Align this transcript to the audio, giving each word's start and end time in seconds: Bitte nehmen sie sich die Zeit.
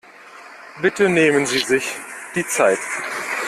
Bitte 0.81 1.09
nehmen 1.09 1.45
sie 1.45 1.59
sich 1.59 1.93
die 2.33 2.43
Zeit. 2.47 2.79